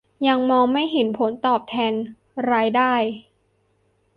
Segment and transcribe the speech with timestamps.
[0.27, 1.93] ยังมองไม่เห็นผลตอบแทน
[2.51, 2.93] รายได้